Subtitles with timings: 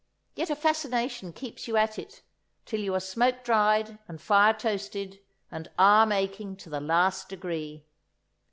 [0.33, 2.23] Yet a fascination keeps you at it,
[2.65, 5.19] till you are smoke dried and fire toasted
[5.51, 7.85] and arm aching to the last degree.